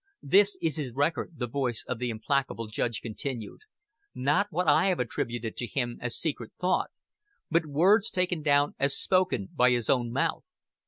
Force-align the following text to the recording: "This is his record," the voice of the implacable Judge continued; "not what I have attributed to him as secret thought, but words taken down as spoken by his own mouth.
"This 0.23 0.57
is 0.63 0.77
his 0.77 0.93
record," 0.93 1.33
the 1.37 1.45
voice 1.45 1.85
of 1.87 1.99
the 1.99 2.09
implacable 2.09 2.65
Judge 2.65 3.01
continued; 3.01 3.61
"not 4.15 4.47
what 4.49 4.67
I 4.67 4.87
have 4.87 4.99
attributed 4.99 5.55
to 5.57 5.67
him 5.69 5.99
as 6.01 6.17
secret 6.17 6.51
thought, 6.59 6.89
but 7.51 7.67
words 7.67 8.09
taken 8.09 8.41
down 8.41 8.73
as 8.79 8.97
spoken 8.97 9.49
by 9.55 9.69
his 9.69 9.91
own 9.91 10.11
mouth. 10.11 10.43